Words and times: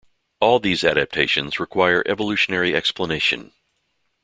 All 0.39 0.59
these 0.59 0.83
adaptations 0.83 1.59
require 1.59 2.01
evolutionary 2.07 2.73
explanation. 2.75 3.51